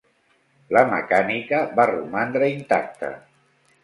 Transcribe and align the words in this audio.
La 0.77 0.81
mecànica 0.93 1.59
va 1.79 1.85
romandre 1.91 2.47
intacta. 2.53 3.13